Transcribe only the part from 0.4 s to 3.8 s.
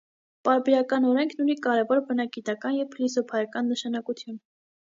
Պարբերական օրենքն ունի կարևոր բնագիտական և փիլիսոփայական